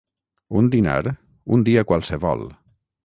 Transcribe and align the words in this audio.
Un 0.61 0.69
dinar 0.75 0.97
un 1.59 1.67
dia 1.69 1.85
qualsevol 1.93 2.43